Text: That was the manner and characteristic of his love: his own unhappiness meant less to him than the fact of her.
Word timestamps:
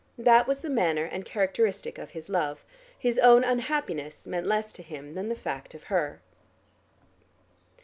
That 0.17 0.47
was 0.47 0.61
the 0.61 0.69
manner 0.71 1.05
and 1.05 1.23
characteristic 1.25 1.99
of 1.99 2.09
his 2.09 2.27
love: 2.27 2.65
his 2.97 3.19
own 3.19 3.43
unhappiness 3.43 4.25
meant 4.25 4.47
less 4.47 4.73
to 4.73 4.81
him 4.81 5.13
than 5.13 5.29
the 5.29 5.35
fact 5.35 5.75
of 5.75 5.83
her. 5.93 6.21